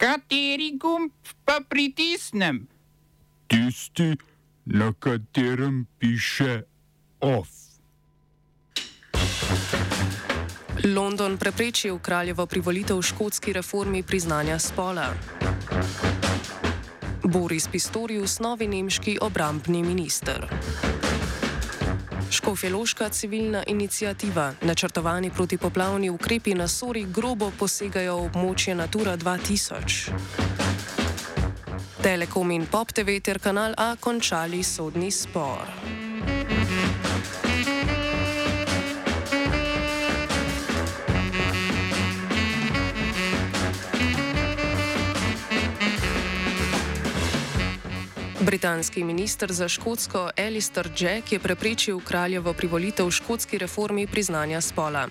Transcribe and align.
Kateri 0.00 0.78
gumb 0.80 1.12
pa 1.44 1.60
pritisnem? 1.68 2.64
Tisti, 3.46 4.16
na 4.64 4.92
katerem 4.98 5.86
piše 5.98 6.62
OF. 7.20 7.48
London 10.84 11.36
preprečil 11.36 11.98
kraljevo 11.98 12.46
privolitev 12.46 13.02
škotski 13.02 13.52
reformi 13.52 14.02
priznanja 14.02 14.58
spola. 14.58 15.12
Boris 17.24 17.68
Pistorius, 17.68 18.38
novi 18.40 18.68
nemški 18.68 19.18
obrambni 19.20 19.82
minister. 19.82 20.48
Škofjeloška 22.30 23.08
civilna 23.08 23.64
inicijativa, 23.66 24.54
načrtovani 24.62 25.30
protipoplavni 25.30 26.10
ukrepi 26.10 26.54
na 26.54 26.68
Sori 26.68 27.04
grobo 27.04 27.50
posegajo 27.58 28.16
v 28.16 28.26
območje 28.26 28.74
Natura 28.74 29.16
2000. 29.16 30.12
Telekom 32.02 32.50
in 32.50 32.66
Pop 32.66 32.92
TV 32.92 33.18
ter 33.20 33.38
kanal 33.38 33.74
A 33.76 33.96
končali 34.00 34.62
sodni 34.62 35.10
spor. 35.10 35.66
Britanski 48.40 49.04
minister 49.04 49.52
za 49.52 49.68
škotsko 49.68 50.30
Alistair 50.36 50.88
Jack 50.98 51.32
je 51.32 51.38
preprečil 51.38 52.00
kraljevo 52.00 52.52
privolitev 52.52 53.10
škotski 53.10 53.58
reformi 53.58 54.06
priznanja 54.06 54.60
spola. 54.60 55.08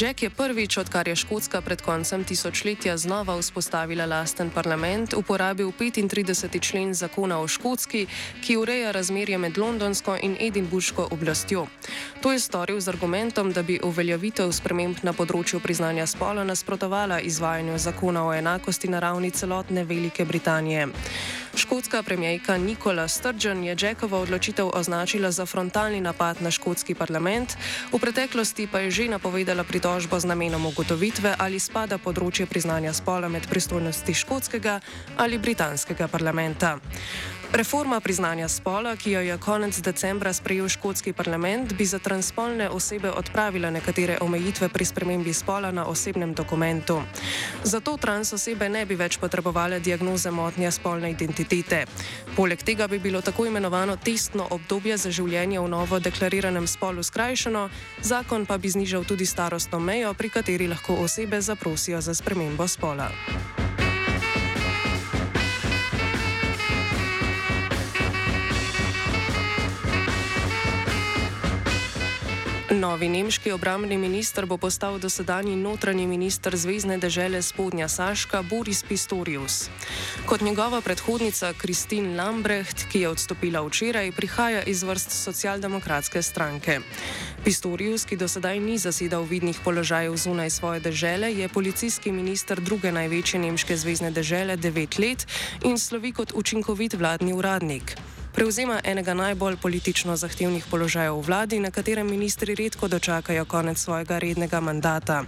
Jack 0.00 0.22
je 0.22 0.30
prvič, 0.30 0.76
odkar 0.76 1.08
je 1.08 1.16
Škotska 1.16 1.60
pred 1.60 1.80
koncem 1.82 2.24
tisočletja 2.24 2.96
znova 2.96 3.38
vzpostavila 3.38 4.06
lasten 4.06 4.50
parlament, 4.50 5.14
uporabil 5.14 5.72
35. 5.72 6.60
člen 6.60 6.94
zakona 6.94 7.40
o 7.40 7.48
Škotski, 7.48 8.06
ki 8.44 8.56
ureja 8.56 8.90
razmerje 8.90 9.38
med 9.38 9.58
londonsko 9.58 10.18
in 10.22 10.36
edinburško 10.40 11.08
oblastjo. 11.10 11.66
To 12.20 12.32
je 12.32 12.38
storil 12.40 12.80
z 12.80 12.88
argumentom, 12.88 13.52
da 13.52 13.62
bi 13.62 13.80
uveljavitev 13.82 14.52
sprememb 14.52 14.96
na 15.02 15.12
področju 15.12 15.60
priznanja 15.60 16.06
spola 16.06 16.44
nasprotovala 16.44 17.20
izvajanju 17.20 17.78
zakona 17.78 18.26
o 18.26 18.34
enakosti 18.34 18.88
na 18.88 19.00
ravni 19.00 19.30
celotne 19.30 19.84
Velike 19.84 20.24
Britanije. 20.24 20.88
Škotska 21.58 22.02
premijejka 22.02 22.56
Nikola 22.56 23.08
Sturgeon 23.08 23.64
je 23.64 23.76
Jackovo 23.80 24.20
odločitev 24.20 24.70
označila 24.74 25.30
za 25.30 25.46
frontalni 25.46 26.00
napad 26.00 26.38
na 26.42 26.50
škotski 26.50 26.94
parlament, 26.94 27.58
v 27.90 27.98
preteklosti 27.98 28.70
pa 28.70 28.78
je 28.86 28.90
že 28.90 29.10
napovedala 29.10 29.66
pritožbo 29.66 30.20
z 30.20 30.30
namenom 30.30 30.70
ugotovitve, 30.70 31.34
ali 31.34 31.58
spada 31.58 31.98
področje 31.98 32.46
priznanja 32.46 32.94
spola 32.94 33.26
med 33.26 33.50
pristojnosti 33.50 34.14
škotskega 34.14 34.78
ali 35.18 35.38
britanskega 35.38 36.06
parlamenta. 36.06 36.78
Reforma 37.52 38.00
priznanja 38.00 38.48
spola, 38.48 38.92
ki 38.96 39.10
jo 39.10 39.20
je 39.20 39.38
konec 39.38 39.80
decembra 39.80 40.32
sprejel 40.32 40.68
škotski 40.68 41.12
parlament, 41.12 41.72
bi 41.72 41.84
za 41.84 41.98
transspolne 41.98 42.68
osebe 42.68 43.10
odpravila 43.10 43.70
nekatere 43.70 44.18
omejitve 44.20 44.68
pri 44.68 44.84
spremembi 44.84 45.32
spola 45.32 45.70
na 45.70 45.86
osebnem 45.86 46.34
dokumentu. 46.34 47.02
Zato 47.64 47.96
trans 47.96 48.32
osebe 48.32 48.68
ne 48.68 48.84
bi 48.86 48.94
več 48.94 49.16
potrebovali 49.18 49.80
diagnoze 49.80 50.30
motnje 50.30 50.70
spolne 50.70 51.10
identitete. 51.10 51.86
Poleg 52.36 52.62
tega 52.62 52.88
bi 52.88 52.98
bilo 52.98 53.20
tako 53.20 53.46
imenovano 53.46 53.96
testno 53.96 54.46
obdobje 54.50 54.96
za 54.96 55.10
življenje 55.10 55.60
v 55.60 55.68
novo 55.68 55.98
deklariranem 55.98 56.66
spolu 56.66 57.02
skrajšano, 57.02 57.68
zakon 58.02 58.44
pa 58.46 58.58
bi 58.58 58.68
znižal 58.68 59.08
tudi 59.08 59.26
starostno 59.26 59.80
mejo, 59.80 60.12
pri 60.14 60.28
kateri 60.28 60.68
lahko 60.68 61.00
osebe 61.00 61.40
zaprosijo 61.40 62.00
za 62.00 62.14
spremembo 62.14 62.68
spola. 62.68 63.08
Novi 72.68 73.08
nemški 73.08 73.52
obrambni 73.52 73.96
minister 73.96 74.46
bo 74.46 74.56
postal 74.60 74.98
dosedanji 74.98 75.56
notranji 75.56 76.06
minister 76.06 76.56
Zvezdne 76.56 76.98
države 76.98 77.42
Spodnja 77.42 77.88
Saška 77.88 78.42
Boris 78.42 78.82
Pistorius. 78.82 79.70
Kot 80.26 80.40
njegova 80.40 80.80
predhodnica 80.80 81.52
Kristin 81.52 82.16
Lambrecht, 82.16 82.84
ki 82.92 83.00
je 83.00 83.08
odstopila 83.08 83.62
včeraj, 83.64 84.12
prihaja 84.12 84.62
iz 84.62 84.82
vrst 84.82 85.10
socialdemokratske 85.10 86.22
stranke. 86.22 86.80
Pistorius, 87.44 88.04
ki 88.04 88.16
do 88.16 88.28
sedaj 88.28 88.60
ni 88.60 88.78
zasedal 88.78 89.22
vidnih 89.24 89.60
položajev 89.64 90.16
zunaj 90.16 90.50
svoje 90.50 90.80
države, 90.80 91.32
je 91.32 91.48
policijski 91.48 92.12
minister 92.12 92.60
druge 92.60 92.92
največje 92.92 93.40
nemške 93.40 93.76
zvezdne 93.76 94.10
države 94.10 94.56
devet 94.56 94.98
let 94.98 95.26
in 95.64 95.78
slovi 95.78 96.12
kot 96.12 96.32
učinkovit 96.34 96.94
vladni 96.94 97.32
uradnik. 97.32 97.96
Prevzema 98.38 98.80
enega 98.84 99.14
najbolj 99.18 99.56
politično 99.56 100.14
zahtevnih 100.16 100.66
položajev 100.70 101.16
v 101.18 101.22
vladi, 101.26 101.58
na 101.58 101.72
katerem 101.74 102.06
ministri 102.06 102.54
redko 102.54 102.86
dočakajo 102.88 103.44
konec 103.44 103.78
svojega 103.78 104.18
rednega 104.18 104.60
mandata. 104.60 105.24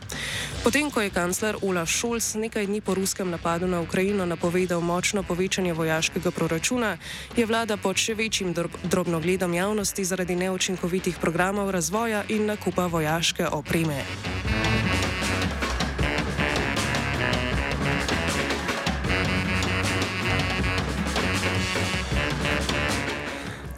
Potem, 0.62 0.91
ko 0.91 1.03
je 1.03 1.10
kancler 1.10 1.59
Olaf 1.62 1.91
Scholz 1.91 2.38
nekaj 2.38 2.70
dni 2.70 2.78
po 2.81 2.94
ruskem 2.94 3.31
napadu 3.31 3.66
na 3.66 3.81
Ukrajino 3.81 4.26
napovedal 4.26 4.81
močno 4.81 5.26
povečanje 5.26 5.75
vojaškega 5.75 6.31
proračuna, 6.31 6.97
je 7.37 7.47
vlada 7.47 7.76
pod 7.76 7.99
še 7.99 8.15
večjim 8.15 8.54
drobnogledom 8.87 9.54
javnosti 9.54 10.04
zaradi 10.04 10.37
neučinkovitih 10.37 11.19
programov 11.19 11.70
razvoja 11.70 12.22
in 12.28 12.47
nakupa 12.47 12.87
vojaške 12.87 13.49
opreme. 13.50 14.04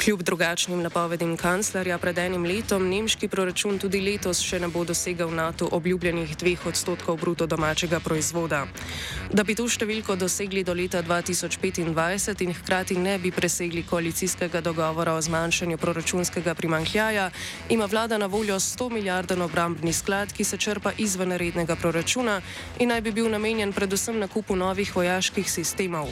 Kljub 0.02 0.22
drugačnim 0.22 0.80
napovedim 0.82 1.36
kanclerja 1.36 1.94
pred 1.98 2.18
enim 2.18 2.42
letom, 2.44 2.88
nemški 2.90 3.28
proračun 3.30 3.76
tudi 3.78 4.00
letos 4.02 4.40
še 4.42 4.58
ne 4.58 4.66
bo 4.66 4.80
dosegal 4.82 5.30
NATO 5.30 5.68
obljubljenih 5.78 6.32
dveh 6.40 6.64
odstotkov 6.66 7.20
bruto 7.20 7.46
domačega 7.46 8.00
proizvoda. 8.02 8.64
Da 9.30 9.44
bi 9.46 9.54
to 9.54 9.68
številko 9.70 10.16
dosegli 10.18 10.64
do 10.66 10.74
leta 10.74 11.04
2025 11.06 12.42
in 12.42 12.50
hkrati 12.58 12.96
ne 12.98 13.14
bi 13.22 13.30
presegli 13.30 13.84
koalicijskega 13.86 14.60
dogovora 14.60 15.14
o 15.14 15.22
zmanjšanju 15.22 15.78
proračunskega 15.78 16.56
primankljaja, 16.58 17.30
ima 17.70 17.86
vlada 17.86 18.18
na 18.18 18.26
voljo 18.26 18.58
100 18.58 18.90
milijarden 18.90 19.46
obrambni 19.46 19.92
sklad, 19.92 20.34
ki 20.34 20.44
se 20.44 20.58
črpa 20.58 20.96
izven 20.98 21.36
rednega 21.38 21.78
proračuna 21.78 22.40
in 22.80 22.90
naj 22.90 23.00
bi 23.06 23.14
bil 23.14 23.30
namenjen 23.30 23.70
predvsem 23.72 24.18
nakupu 24.18 24.58
novih 24.58 24.90
vojaških 24.96 25.46
sistemov. 25.46 26.10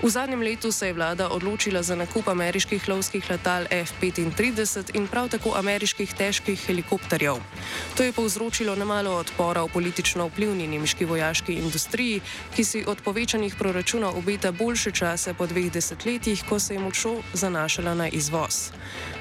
V 0.00 0.08
zadnjem 0.08 0.40
letu 0.40 0.72
se 0.72 0.86
je 0.86 0.96
vlada 0.96 1.28
odločila 1.28 1.82
za 1.82 1.96
nakup 1.96 2.28
ameriških 2.28 2.88
lovskih 2.88 3.17
ameriških 3.18 3.30
letal 3.30 3.66
F-35 3.70 4.94
in 4.94 5.06
prav 5.06 5.28
tako 5.28 5.54
ameriških 5.56 6.14
težkih 6.14 6.66
helikopterjev. 6.66 7.36
To 7.96 8.02
je 8.02 8.12
povzročilo 8.12 8.76
nemalo 8.76 9.18
odpora 9.18 9.62
v 9.62 9.68
politično 9.72 10.28
vplivni 10.28 10.66
nemški 10.66 11.04
vojaški 11.04 11.52
industriji, 11.54 12.20
ki 12.54 12.64
si 12.64 12.84
od 12.86 13.02
povečanih 13.02 13.54
proračunov 13.58 14.18
obeta 14.18 14.52
boljše 14.52 14.90
čase 14.90 15.34
po 15.34 15.46
dveh 15.46 15.70
desetletjih, 15.72 16.44
ko 16.48 16.58
se 16.58 16.74
je 16.74 16.80
močno 16.80 17.22
zanašala 17.32 17.94
na 17.94 18.08
izvoz. 18.08 18.70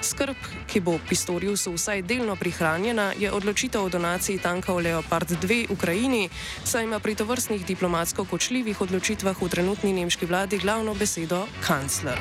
Skrb, 0.02 0.38
ki 0.68 0.80
bo 0.80 1.00
Pistoriusu 1.10 1.74
vsaj 1.74 2.02
delno 2.02 2.36
prihranjena, 2.36 3.14
je 3.18 3.32
odločitev 3.32 3.84
o 3.84 3.90
donaciji 3.90 4.40
tankov 4.40 4.78
Leopard 4.78 5.30
2 5.30 5.72
Ukrajini, 5.74 6.30
saj 6.64 6.84
ima 6.84 7.00
pri 7.00 7.16
tovrstnih 7.16 7.66
diplomatsko 7.66 8.26
kočljivih 8.26 8.82
odločitvah 8.82 9.42
v 9.42 9.50
trenutni 9.50 9.94
nemški 9.94 10.26
vladi 10.26 10.58
glavno 10.58 10.94
besedo 10.94 11.48
kancler. 11.66 12.20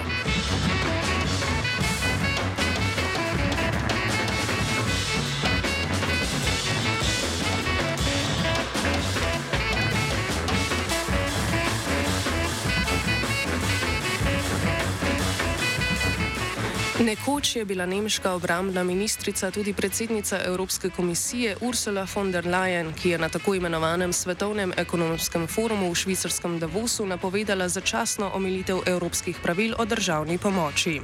Nekoč 16.97 17.57
je 17.57 17.65
bila 17.65 17.87
nemška 17.87 18.33
obrambna 18.33 18.83
ministrica 18.85 19.51
tudi 19.51 19.73
predsednica 19.73 20.39
Evropske 20.45 20.91
komisije 20.91 21.57
Ursula 21.61 22.07
von 22.15 22.33
der 22.33 22.47
Leyen, 22.47 22.93
ki 23.03 23.11
je 23.11 23.19
na 23.19 23.29
tako 23.29 23.55
imenovanem 23.55 24.13
Svetovnem 24.13 24.73
ekonomskem 24.77 25.47
forumu 25.47 25.93
v 25.93 25.95
švicarskem 25.95 26.59
Davosu 26.59 27.07
napovedala 27.07 27.69
začasno 27.69 28.31
omilitev 28.35 28.81
evropskih 28.87 29.37
pravil 29.43 29.75
o 29.79 29.85
državni 29.85 30.39
pomoči. 30.39 31.01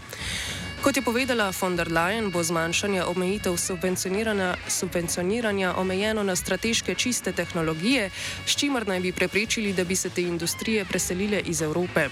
Kot 0.82 0.96
je 0.96 1.02
povedala 1.02 1.52
von 1.54 1.76
der 1.78 1.86
Leyen, 1.94 2.34
bo 2.34 2.42
zmanjšanje 2.42 3.04
omejitev 3.06 3.54
subvencioniranja, 3.54 4.56
subvencioniranja 4.66 5.76
omejeno 5.78 6.22
na 6.26 6.34
strateške 6.36 6.94
čiste 6.94 7.32
tehnologije, 7.32 8.10
s 8.46 8.56
čimer 8.58 8.82
naj 8.86 9.00
bi 9.00 9.12
preprečili, 9.12 9.72
da 9.72 9.84
bi 9.84 9.96
se 9.96 10.10
te 10.10 10.22
industrije 10.22 10.84
preselile 10.84 11.38
iz 11.46 11.62
Evrope. 11.62 12.08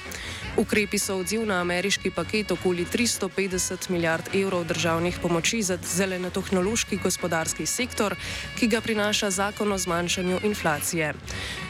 Ukrepi 0.56 0.98
so 0.98 1.16
odziv 1.18 1.46
na 1.46 1.60
ameriški 1.60 2.10
paket 2.10 2.50
okoli 2.50 2.86
350 2.86 3.90
milijard 3.90 4.30
evrov 4.34 4.64
državnih 4.64 5.18
pomoči 5.22 5.62
za 5.62 5.78
zelenotehnološki 5.82 6.96
gospodarski 7.02 7.66
sektor, 7.66 8.14
ki 8.58 8.68
ga 8.68 8.80
prinaša 8.80 9.30
zakon 9.30 9.72
o 9.72 9.78
zmanjšanju 9.78 10.40
inflacije. 10.42 11.14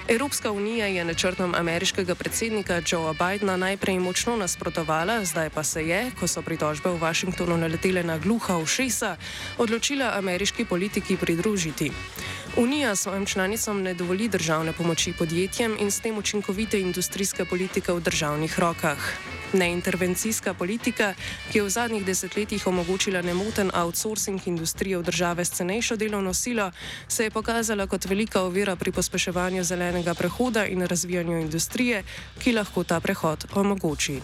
Evropska 0.08 0.50
unija 0.50 0.86
je 0.86 1.04
načrtom 1.04 1.54
ameriškega 1.54 2.14
predsednika 2.14 2.82
Joea 2.90 3.12
Bidna 3.12 3.56
najprej 3.56 3.98
močno 3.98 4.36
nasprotovala, 4.36 5.24
zdaj 5.24 5.50
pa 5.50 5.64
se 5.64 5.86
je, 5.86 6.10
ko 6.20 6.26
so 6.26 6.42
pritožbe 6.42 6.89
v 6.94 7.00
Washingtonu 7.00 7.56
naletele 7.56 8.02
na 8.02 8.18
gluha 8.18 8.56
ušesa, 8.58 9.16
odločila 9.58 10.12
ameriški 10.18 10.64
politiki 10.64 11.16
pridružiti. 11.16 11.90
Unija 12.56 12.96
svojim 12.96 13.26
članicam 13.26 13.82
ne 13.82 13.94
dovoli 13.94 14.28
državne 14.28 14.72
pomoči 14.72 15.12
podjetjem 15.18 15.76
in 15.80 15.90
s 15.90 16.00
tem 16.00 16.18
učinkovite 16.18 16.80
industrijske 16.80 17.44
politike 17.44 17.92
v 17.92 18.00
državnih 18.00 18.58
rokah. 18.58 18.98
Neintervencijska 19.52 20.54
politika, 20.54 21.14
ki 21.52 21.58
je 21.58 21.62
v 21.62 21.70
zadnjih 21.70 22.04
desetletjih 22.04 22.66
omogočila 22.66 23.22
nemoten 23.22 23.70
outsourcing 23.74 24.46
industrije 24.46 24.98
v 24.98 25.02
države 25.02 25.44
s 25.44 25.50
cenejšo 25.50 25.96
delovno 25.96 26.34
silo, 26.34 26.70
se 27.08 27.24
je 27.24 27.30
pokazala 27.30 27.86
kot 27.86 28.04
velika 28.04 28.42
ovira 28.42 28.76
pri 28.76 28.92
pospeševanju 28.92 29.64
zelenega 29.64 30.14
prehoda 30.14 30.66
in 30.66 30.86
razvijanju 30.86 31.38
industrije, 31.38 32.04
ki 32.38 32.52
lahko 32.52 32.84
ta 32.84 33.00
prehod 33.00 33.46
omogoči. 33.54 34.20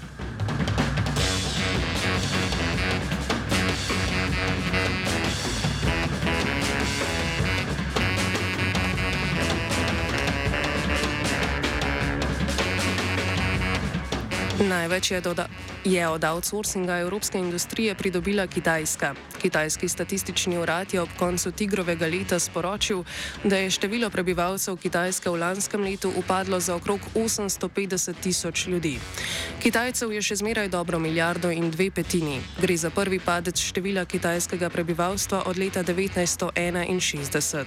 Največ 14.57 15.11
je, 15.11 15.21
doda, 15.21 15.47
je 15.85 16.09
od 16.09 16.25
outsourcinga 16.25 16.99
evropske 16.99 17.39
industrije 17.39 17.95
pridobila 17.95 18.47
Kitajska. 18.47 19.15
Kitajski 19.43 19.89
statistični 19.89 20.59
urad 20.59 20.95
je 20.95 21.01
ob 21.01 21.09
koncu 21.19 21.53
tigrovega 21.53 22.07
leta 22.07 22.39
sporočil, 22.39 23.05
da 23.45 23.57
je 23.57 23.71
število 23.71 24.11
prebivalcev 24.11 24.77
Kitajske 24.77 25.31
v 25.31 25.37
lanskem 25.37 25.83
letu 25.83 26.13
upadlo 26.17 26.61
za 26.61 26.75
okrog 26.75 27.01
850 27.15 28.15
tisoč 28.23 28.67
ljudi. 28.67 28.99
Kitajcev 29.63 30.13
je 30.13 30.23
še 30.23 30.37
zmeraj 30.41 30.69
dobro 30.69 30.99
milijardo 30.99 31.51
in 31.53 31.71
dve 31.71 31.91
petini. 31.91 32.41
Gre 32.61 32.77
za 32.77 32.91
prvi 32.91 33.21
padec 33.21 33.61
števila 33.61 34.05
kitajskega 34.05 34.71
prebivalstva 34.71 35.43
od 35.47 35.59
leta 35.59 35.85
1961. 35.85 37.65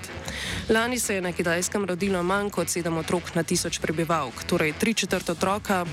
Lani 0.69 0.99
se 0.99 1.15
je 1.15 1.21
na 1.21 1.31
Kitajskem 1.31 1.85
rodilo 1.85 2.23
manj 2.23 2.49
kot 2.49 2.69
sedem 2.69 2.97
otrok 2.97 3.35
na 3.35 3.43
tisoč 3.43 3.77
prebivalk, 3.79 4.43
torej 4.49 4.73
tri 4.73 4.93
četrt 4.93 5.29
otroka 5.29 5.85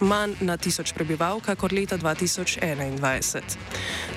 manj 0.00 0.34
na 0.40 0.56
tisoč 0.56 0.92
prebivalka 0.92 1.54
kot 1.54 1.72
leta 1.72 1.98
2021. 1.98 3.40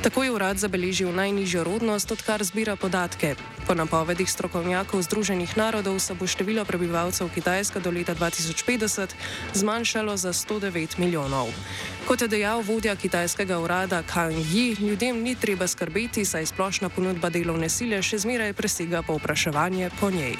Tako 0.03 0.23
je 0.23 0.31
urad 0.31 0.57
zabeležil 0.57 1.11
najnižjo 1.11 1.63
rodnost, 1.63 2.11
odkar 2.11 2.43
zbira 2.43 2.75
podatke. 2.75 3.35
Po 3.67 3.73
napovedih 3.73 4.31
strokovnjakov 4.31 5.01
Združenih 5.01 5.57
narodov 5.57 5.99
se 5.99 6.13
bo 6.13 6.27
število 6.27 6.65
prebivalcev 6.65 7.29
Kitajske 7.35 7.79
do 7.79 7.91
leta 7.91 8.15
2050 8.15 9.15
zmanjšalo 9.53 10.17
za 10.17 10.33
109 10.33 10.99
milijonov. 10.99 11.47
Kot 12.07 12.21
je 12.21 12.27
dejal 12.27 12.61
vodja 12.61 12.95
kitajskega 12.95 13.59
urada 13.59 14.03
Kang 14.03 14.35
Yi, 14.35 14.75
ljudem 14.79 15.23
ni 15.23 15.35
treba 15.35 15.67
skrbeti, 15.67 16.25
saj 16.25 16.45
splošna 16.45 16.89
ponudba 16.89 17.29
delovne 17.29 17.69
sile 17.69 18.01
še 18.03 18.19
zmeraj 18.19 18.53
presega 18.53 19.01
povpraševanje 19.01 19.89
po 19.99 20.11
njej. 20.11 20.35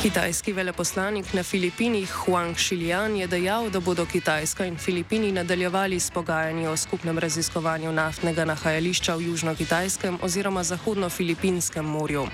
Kitajski 0.00 0.52
veleposlanik 0.52 1.34
na 1.34 1.42
Filipinih 1.42 2.08
Huang 2.24 2.56
Xilian 2.56 3.16
je 3.16 3.26
dejal, 3.26 3.68
da 3.70 3.80
bodo 3.80 4.06
Kitajska 4.06 4.64
in 4.64 4.78
Filipini 4.78 5.32
nadaljevali 5.32 6.00
s 6.00 6.10
pogajanji 6.10 6.66
o 6.66 6.76
skupnem 6.76 7.18
raziskovanju 7.18 7.92
naftnega 7.92 8.44
nahajališča 8.44 9.14
v 9.14 9.20
Južno-Kitajskem 9.20 10.16
oziroma 10.22 10.64
Zahodno-Filipinskem 10.64 11.84
morju. 11.84 12.26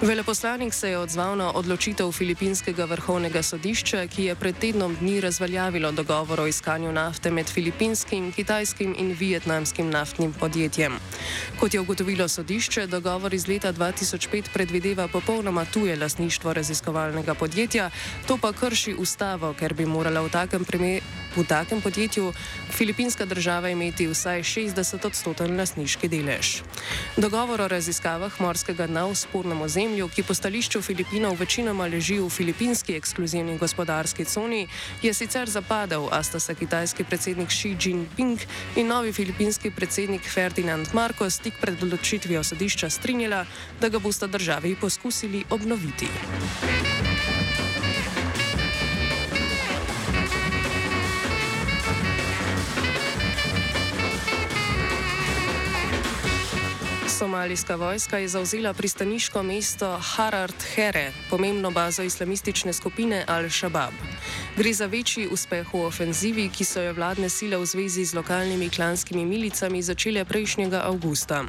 Veleposlanik 0.00 0.74
se 0.74 0.90
je 0.90 0.98
odzval 0.98 1.36
na 1.36 1.52
odločitev 1.52 2.12
Filipinskega 2.12 2.84
vrhovnega 2.84 3.42
sodišča, 3.42 4.06
ki 4.06 4.24
je 4.24 4.34
pred 4.34 4.56
tednom 4.58 4.96
dni 4.96 5.20
razveljavilo 5.20 5.92
dogovor 5.92 6.40
o 6.40 6.46
iskanju 6.46 6.92
nafte 6.92 7.30
med 7.30 7.46
filipinskim, 7.46 8.32
kitajskim 8.32 8.94
in 8.98 9.12
vietnamskim 9.12 9.90
naftnim 9.90 10.32
podjetjem. 10.32 10.96
Kot 11.60 11.74
je 11.74 11.80
ugotovilo 11.80 12.28
sodišče, 12.28 12.86
dogovor 12.86 13.34
iz 13.34 13.48
leta 13.48 13.72
2005 13.72 14.44
predvideva 14.52 15.08
popolnoma 15.08 15.64
tuje 15.64 15.96
lasništvo 15.96 16.52
raziskovanj 16.52 16.86
raziskovalnega 16.96 17.34
podjetja, 17.34 17.90
to 18.26 18.38
pa 18.40 18.52
krši 18.52 18.94
ustavo, 18.98 19.52
ker 19.58 19.74
bi 19.74 19.86
morala 19.86 20.22
v 20.24 20.30
takem, 20.32 20.64
primer, 20.64 21.02
v 21.36 21.44
takem 21.44 21.80
podjetju 21.80 22.32
filipinska 22.70 23.24
država 23.24 23.68
imeti 23.68 24.06
vsaj 24.08 24.42
60 24.42 25.06
odstoten 25.06 25.56
lasniški 25.56 26.08
delež. 26.08 26.62
Dogovor 27.16 27.60
o 27.60 27.68
raziskavah 27.68 28.40
morskega 28.40 28.86
dna 28.86 29.06
v 29.06 29.14
spornem 29.14 29.60
ozemlju, 29.60 30.08
ki 30.08 30.22
po 30.22 30.34
stališču 30.34 30.82
Filipinov 30.82 31.36
večinoma 31.40 31.86
leži 31.86 32.18
v 32.20 32.28
filipinski 32.30 32.96
ekskluzivni 32.96 33.58
gospodarski 33.58 34.24
coni, 34.24 34.68
je 35.02 35.14
sicer 35.14 35.48
zapadel, 35.48 36.08
a 36.12 36.22
sta 36.22 36.40
se 36.40 36.54
kitajski 36.54 37.04
predsednik 37.04 37.48
Xi 37.48 37.76
Jinping 37.80 38.40
in 38.76 38.86
novi 38.86 39.12
filipinski 39.12 39.70
predsednik 39.70 40.22
Ferdinand 40.28 40.88
Marcos 40.92 41.38
tik 41.38 41.54
pred 41.60 41.82
odločitvijo 41.82 42.44
sodišča 42.44 42.90
strinjala, 42.90 43.44
da 43.80 43.88
ga 43.88 43.98
bosta 43.98 44.26
državi 44.26 44.76
poskusili 44.80 45.44
obnoviti. 45.50 46.08
Somalijska 57.18 57.76
vojska 57.76 58.18
je 58.18 58.28
zauzela 58.28 58.74
pristaniško 58.74 59.42
mesto 59.42 59.98
Harard 60.02 60.54
Here, 60.74 61.12
pomembno 61.30 61.70
bazo 61.70 62.02
islamistične 62.02 62.72
skupine 62.72 63.24
Al-Shabaab. 63.28 63.92
Gre 64.56 64.72
za 64.72 64.86
večji 64.86 65.28
uspeh 65.28 65.68
v 65.74 65.84
ofenzivi, 65.84 66.46
ki 66.48 66.64
so 66.64 66.80
jo 66.80 66.94
vladne 66.96 67.28
sile 67.28 67.58
v 67.60 67.66
zvezi 67.68 68.04
z 68.08 68.16
lokalnimi 68.16 68.70
klanskimi 68.72 69.24
milicami 69.28 69.82
začele 69.82 70.24
prejšnjega 70.24 70.80
avgusta. 70.88 71.44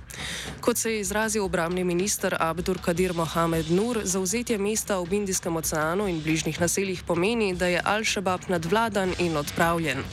Kot 0.60 0.78
se 0.78 0.92
je 0.92 1.00
izrazil 1.00 1.46
obramni 1.46 1.84
minister 1.88 2.36
Abdur 2.40 2.82
Kadir 2.84 3.14
Mohamed 3.14 3.72
Nur, 3.72 4.02
zauzetje 4.04 4.58
mesta 4.58 5.00
v 5.00 5.24
Indijskem 5.24 5.56
oceanu 5.56 6.08
in 6.12 6.20
bližnjih 6.20 6.60
naseljih 6.60 7.04
pomeni, 7.08 7.56
da 7.56 7.72
je 7.72 7.80
Al-Shabaab 7.80 8.50
nadvladan 8.52 9.16
in 9.20 9.38
odpravljen. 9.38 10.04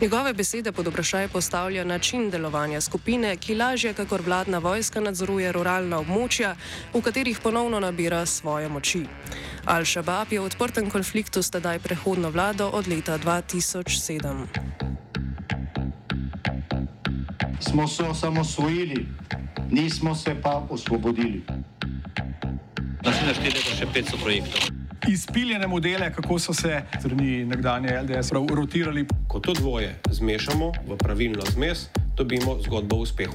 Njegove 0.00 0.34
besede 0.34 0.72
pod 0.72 0.86
vprašaj 0.86 1.28
postavlja 1.28 1.84
način 1.84 2.30
delovanja 2.30 2.80
skupine, 2.80 3.36
ki 3.36 3.54
lažje 3.54 3.94
kakor 3.94 4.20
vladna 4.20 4.58
vojska 4.58 5.00
nadzoruje 5.00 5.52
ruralna 5.52 6.02
območja, 6.02 6.56
v 6.94 7.02
katerih 7.02 7.38
ponovno 7.38 7.80
nabira 7.80 8.26
svoje 8.26 8.68
moči. 8.68 9.06
Al-Shabaab 9.66 10.32
je 10.32 10.40
v 10.40 10.44
odprtem 10.44 10.90
konfliktu 10.90 11.42
s 11.42 11.50
tedaj 11.50 11.78
prehodno 11.78 12.30
vlado 12.30 12.70
od 12.72 12.88
leta 12.88 13.18
2007. 13.18 14.46
Smo 17.60 17.88
se 17.88 18.02
osamosvojili, 18.02 19.06
nismo 19.70 20.14
se 20.14 20.34
pa 20.42 20.66
osvobodili. 20.70 21.42
Naslednje 23.04 23.34
število 23.34 23.70
je 23.70 23.76
še 23.78 23.86
500 23.86 24.22
projektov 24.22 24.82
izpiljene 25.08 25.66
modele, 25.66 26.12
kako 26.12 26.38
so 26.38 26.54
se 26.54 26.82
strani 26.98 27.44
nekdanje 27.44 28.00
LDS 28.02 28.32
rotirali. 28.32 29.06
Ko 29.28 29.40
to 29.40 29.52
dvoje 29.52 30.00
zmešamo 30.10 30.72
v 30.86 30.96
pravilno 30.96 31.42
zmes, 31.52 31.86
dobimo 32.16 32.58
zgodbo 32.62 32.96
o 32.96 32.98
uspehu. 32.98 33.34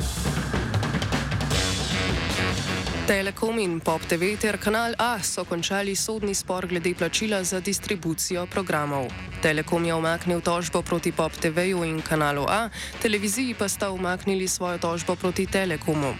Telekom 3.07 3.57
in 3.57 3.79
Pop 3.79 4.01
TV 4.05 4.37
ter 4.37 4.57
Kanal 4.61 4.93
A 4.97 5.17
so 5.23 5.41
končali 5.43 5.95
sodni 5.95 6.35
spor 6.37 6.67
glede 6.67 6.93
plačila 6.93 7.43
za 7.43 7.59
distribucijo 7.59 8.45
programov. 8.45 9.09
Telekom 9.41 9.85
je 9.85 9.93
omaknil 9.93 10.41
tožbo 10.41 10.81
proti 10.81 11.11
Pop 11.11 11.33
TV-ju 11.33 11.83
in 11.83 12.01
kanalu 12.01 12.45
A, 12.45 12.69
televiziji 13.01 13.55
pa 13.57 13.65
sta 13.69 13.89
omaknili 13.89 14.47
svojo 14.47 14.77
tožbo 14.77 15.15
proti 15.15 15.45
Telekomu. 15.45 16.13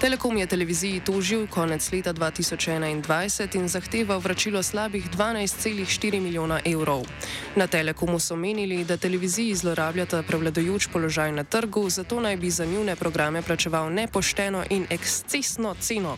Telekom 0.00 0.36
je 0.36 0.46
televiziji 0.46 1.00
tožil 1.00 1.46
konec 1.46 1.92
leta 1.92 2.12
2021 2.12 3.56
in 3.56 3.68
zahteval 3.68 4.20
vračilo 4.20 4.62
slabih 4.62 5.10
12,4 5.10 6.20
milijona 6.20 6.60
evrov. 6.64 7.06
Na 7.56 7.66
Telekomu 7.66 8.18
so 8.18 8.36
menili, 8.36 8.84
da 8.84 8.96
televiziji 8.96 9.54
zlorabljata 9.54 10.22
prevladojoč 10.22 10.86
položaj 10.92 11.32
na 11.32 11.44
trgu, 11.44 11.90
zato 11.90 12.20
naj 12.20 12.36
bi 12.36 12.50
za 12.50 12.64
njune 12.64 12.96
programe 12.96 13.42
plačeval 13.42 13.92
nepošteno 13.92 14.64
in 14.70 14.86
ekscesno 14.90 15.74
ceno. 15.80 16.16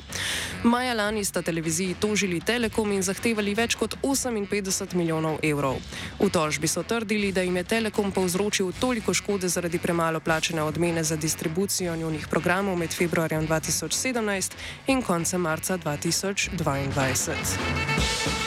Maja 0.62 0.95
lani 0.95 1.25
sta 1.25 1.43
televiziji 1.43 1.95
tožili 2.00 2.41
Telekom 2.41 2.93
in 2.93 3.03
zahtevali 3.03 3.55
več 3.55 3.75
kot 3.79 3.95
58 4.03 4.95
milijonov 4.95 5.38
evrov. 5.43 5.77
V 6.19 6.31
tožbi 6.31 6.69
so 6.69 6.83
trdili, 6.83 7.33
da 7.33 7.43
jim 7.43 7.57
je 7.57 7.65
Telekom 7.65 8.12
povzročil 8.12 8.73
toliko 8.81 9.15
škode 9.15 9.49
zaradi 9.49 9.79
premalo 9.79 10.21
plačene 10.21 10.62
odmene 10.62 11.05
za 11.05 11.17
distribucijo 11.17 11.97
njunih 11.97 12.29
programov 12.29 12.77
med 12.77 12.95
februarjem 12.95 13.49
2017 13.49 14.53
in 14.87 15.03
koncem 15.03 15.41
marca 15.41 15.79
2022. 15.79 18.38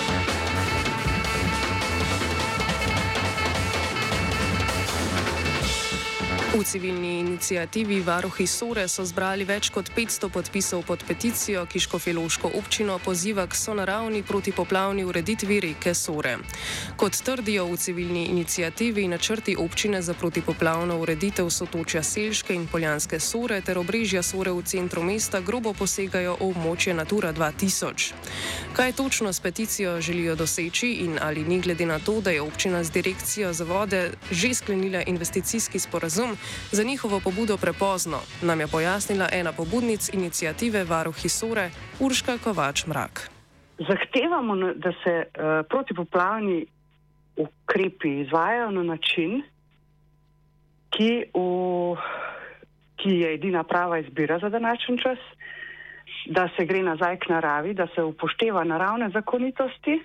V 6.61 6.65
civilni 6.65 7.19
inicijativi 7.19 8.01
Varuhi 8.01 8.47
Sore 8.47 8.83
so 8.87 9.01
zbrali 9.01 9.47
več 9.49 9.71
kot 9.73 9.87
500 9.95 10.27
podpisov 10.29 10.83
pod 10.85 11.01
peticijo, 11.07 11.63
ki 11.65 11.79
Škofeloško 11.81 12.51
občino 12.59 12.99
poziva 13.01 13.47
k 13.49 13.57
sonaravni 13.57 14.21
protipoplavni 14.23 15.01
ureditvi 15.03 15.57
reke 15.59 15.95
Sore. 15.97 16.35
Kot 17.01 17.17
trdijo 17.25 17.65
v 17.65 17.77
civilni 17.81 18.27
inicijativi, 18.29 19.07
načrti 19.07 19.55
občine 19.57 20.01
za 20.05 20.13
protipoplavno 20.13 20.99
ureditev 21.01 21.49
sotočja 21.49 22.03
Selške 22.03 22.53
in 22.53 22.67
Poljanske 22.67 23.19
Sore 23.19 23.57
ter 23.65 23.81
obrežja 23.81 24.21
Sore 24.21 24.53
v 24.53 24.61
centru 24.61 25.01
mesta 25.01 25.41
grobo 25.41 25.73
posegajo 25.73 26.37
v 26.37 26.51
območje 26.51 26.93
Natura 26.93 27.33
2000. 27.33 28.13
Kaj 28.77 28.93
točno 28.93 29.33
s 29.33 29.39
peticijo 29.39 29.97
želijo 30.01 30.35
doseči 30.35 30.91
in 31.09 31.17
ali 31.21 31.43
ni 31.43 31.57
glede 31.61 31.85
na 31.85 31.97
to, 31.99 32.21
da 32.21 32.29
je 32.29 32.41
občina 32.41 32.83
z 32.83 32.91
direkcijo 32.91 33.53
za 33.53 33.63
vode 33.65 34.11
že 34.31 34.53
sklenila 34.53 35.01
investicijski 35.01 35.79
sporazum, 35.79 36.37
za 36.71 36.83
njihovo 36.83 37.19
pobudo 37.19 37.57
prepozno, 37.57 38.19
nam 38.41 38.59
je 38.59 38.67
pojasnila 38.67 39.27
ena 39.31 39.51
pobudnic 39.51 40.13
inicijative 40.13 40.83
Varuhi 40.83 41.29
Sore, 41.29 41.69
Urška 41.99 42.37
Kovač 42.37 42.85
Mrak. 42.85 43.29
Zahtevamo, 43.77 44.55
da 44.55 44.91
se 45.03 45.13
uh, 45.25 45.65
protipoplavni 45.69 46.65
ukrepi 47.35 48.19
izvajajo 48.19 48.71
na 48.71 48.83
način, 48.83 49.41
ki, 50.89 51.23
v, 51.33 51.95
ki 52.95 53.09
je 53.09 53.33
edina 53.33 53.63
prava 53.63 53.99
izbira 53.99 54.39
za 54.39 54.49
današnji 54.49 54.97
čas, 55.01 55.17
da 56.25 56.49
se 56.57 56.65
gre 56.65 56.83
nazaj 56.83 57.17
k 57.19 57.29
naravi, 57.29 57.73
da 57.73 57.87
se 57.95 58.03
upošteva 58.03 58.63
naravne 58.63 59.09
zakonitosti, 59.09 60.03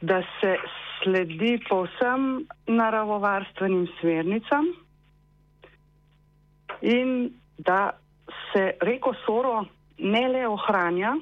da 0.00 0.22
se 0.40 0.56
sledi 1.02 1.58
povsem 1.68 2.46
naravovarstvenim 2.66 3.86
smernicam 4.00 4.66
in 6.80 7.30
da 7.58 7.90
se 8.52 8.72
reko 8.80 9.14
Soro 9.26 9.64
ne 9.98 10.28
le 10.28 10.46
ohranja, 10.48 11.14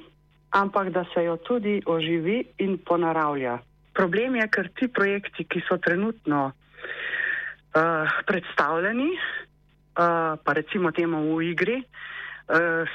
ampak 0.49 0.89
da 0.89 1.05
se 1.13 1.23
jo 1.23 1.37
tudi 1.37 1.81
oživi 1.85 2.43
in 2.57 2.77
ponaravlja. 2.77 3.59
Problem 3.93 4.35
je, 4.35 4.47
ker 4.47 4.69
ti 4.75 4.87
projekti, 4.87 5.45
ki 5.45 5.61
so 5.67 5.77
trenutno 5.77 6.51
uh, 6.51 8.13
predstavljeni, 8.25 9.09
uh, 9.11 10.39
pa 10.43 10.53
recimo 10.53 10.91
temu 10.91 11.35
v 11.35 11.51
igri, 11.51 11.77
uh, 11.81 12.87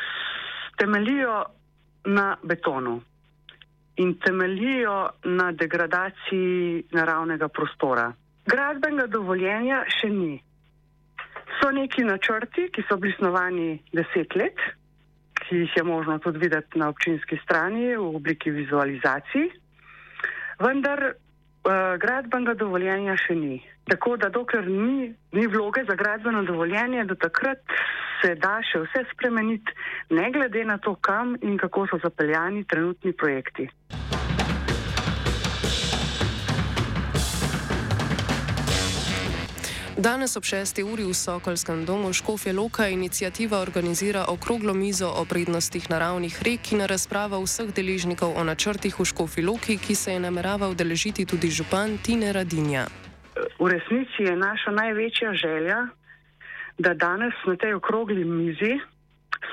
temelijo 0.77 1.45
na 2.05 2.37
betonu 2.43 3.01
in 3.97 4.15
temeljijo 4.21 5.11
na 5.25 5.53
degradaciji 5.53 6.85
naravnega 6.93 7.49
prostora. 7.49 8.13
Gradbenega 8.47 9.07
dovoljenja 9.11 9.83
še 9.99 10.11
ni. 10.13 10.35
So 11.61 11.71
neki 11.73 12.05
načrti, 12.05 12.69
ki 12.73 12.85
so 12.89 12.99
bili 13.01 13.15
snovani 13.17 13.69
deset 13.97 14.37
let, 14.37 14.61
ki 15.41 15.63
jih 15.63 15.77
je 15.77 15.85
možno 15.87 16.19
tudi 16.19 16.43
videti 16.43 16.79
na 16.79 16.91
občinski 16.93 17.39
strani 17.45 17.95
v 17.97 18.11
obliki 18.19 18.51
vizualizacij, 18.51 19.49
vendar 20.61 21.03
uh, 21.13 21.97
gradbenega 22.03 22.55
dovoljenja 22.61 23.17
še 23.25 23.35
ni. 23.39 23.63
Tako 23.87 24.17
da 24.21 24.29
dokler 24.35 24.67
ni, 24.69 25.13
ni 25.33 25.47
vloge 25.47 25.85
za 25.89 25.95
gradbeno 25.95 26.43
dovoljenje, 26.45 27.05
do 27.05 27.15
takrat 27.15 27.63
se 28.23 28.35
da 28.35 28.59
še 28.65 28.85
vse 28.85 29.05
spremeniti, 29.13 29.73
ne 30.11 30.31
glede 30.33 30.65
na 30.65 30.79
to, 30.79 30.95
kam 30.95 31.37
in 31.43 31.59
kako 31.59 31.87
so 31.91 31.99
zapeljani 32.03 32.65
trenutni 32.65 33.13
projekti. 33.13 33.69
Danes 39.97 40.37
ob 40.37 40.45
6. 40.45 40.85
uri 40.85 41.09
v 41.09 41.15
Sokolskem 41.17 41.89
domu 41.89 42.13
Škofje 42.13 42.53
Loka 42.53 42.89
inicijativa 42.89 43.59
organizira 43.65 44.29
okroglo 44.29 44.75
mizo 44.75 45.09
o 45.09 45.25
prednostih 45.25 45.89
naravnih 45.91 46.37
rek 46.45 46.73
in 46.77 46.85
razprava 46.85 47.41
vseh 47.41 47.73
deležnikov 47.73 48.37
o 48.37 48.45
načrtih 48.45 48.93
v 48.93 49.05
Škofji 49.09 49.45
Loki, 49.49 49.79
ki 49.81 49.95
se 49.95 50.13
je 50.13 50.21
nameraval 50.21 50.77
deležiti 50.77 51.25
tudi 51.25 51.49
župan 51.49 51.97
Tine 52.05 52.33
Radinja. 52.37 52.85
V 53.57 53.65
resnici 53.73 54.29
je 54.29 54.37
naša 54.37 54.71
največja 54.77 55.33
želja, 55.33 55.89
da 56.79 56.95
danes 56.95 57.35
na 57.47 57.57
tej 57.57 57.75
okrogli 57.75 58.25
mizi 58.25 58.81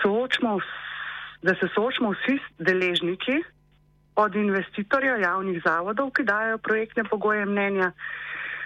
soočimo, 0.01 0.59
da 1.41 1.55
se 1.55 1.67
soočimo 1.75 2.11
vsi 2.11 2.39
deležniki, 2.59 3.43
od 4.15 4.35
investitorja 4.35 5.17
javnih 5.17 5.61
zavodov, 5.65 6.11
ki 6.13 6.23
dajo 6.23 6.57
projektne 6.57 7.03
pogoje 7.03 7.45
mnenja, 7.45 7.91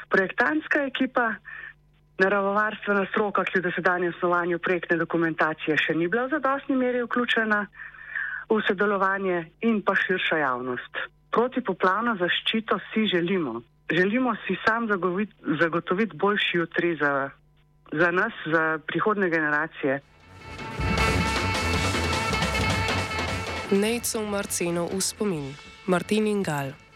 projektantska 0.09 0.83
ekipa, 0.83 1.35
naravovarstvena 2.19 3.05
stroka, 3.11 3.45
ki 3.45 3.59
v 3.59 3.67
dosedanjem 3.69 4.13
snovanju 4.19 4.59
projektne 4.59 4.97
dokumentacije 4.97 5.77
še 5.77 5.95
ni 5.95 6.07
bila 6.07 6.25
v 6.27 6.35
zadostni 6.37 6.75
meri 6.75 7.03
vključena 7.05 7.65
v 8.49 8.59
sodelovanje 8.67 9.45
in 9.61 9.81
pa 9.85 9.95
širša 9.95 10.37
javnost. 10.41 11.03
Protipoplavno 11.31 12.15
zaščito 12.17 12.79
si 12.91 13.05
želimo. 13.11 13.61
Želimo 13.91 14.35
si 14.47 14.57
sam 14.65 14.87
zagotoviti 15.59 16.17
boljši 16.17 16.57
jutri 16.57 16.95
za 16.95 17.29
za 17.91 18.11
nas, 18.11 18.33
za 18.45 18.79
prihodne 18.87 19.29
generacije. 19.29 20.01
Nejcov 23.71 24.23
Marceno 24.25 24.87
v 24.87 25.01
spomin, 25.01 25.55
Martin 25.85 26.27
in 26.27 26.43
Gal. 26.43 26.86